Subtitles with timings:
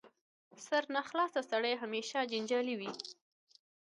[0.67, 2.91] سرناخلاصه سړی همېشه جنجالي وي.